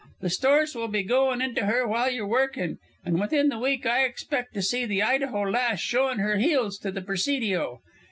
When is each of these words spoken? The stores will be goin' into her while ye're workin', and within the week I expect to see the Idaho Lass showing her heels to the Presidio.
The 0.19 0.31
stores 0.31 0.73
will 0.73 0.87
be 0.87 1.03
goin' 1.03 1.43
into 1.43 1.67
her 1.67 1.85
while 1.87 2.09
ye're 2.09 2.25
workin', 2.25 2.79
and 3.05 3.19
within 3.19 3.49
the 3.49 3.59
week 3.59 3.85
I 3.85 4.03
expect 4.03 4.55
to 4.55 4.63
see 4.63 4.83
the 4.83 5.03
Idaho 5.03 5.43
Lass 5.47 5.79
showing 5.79 6.17
her 6.17 6.37
heels 6.39 6.79
to 6.79 6.91
the 6.91 7.03
Presidio. 7.03 7.81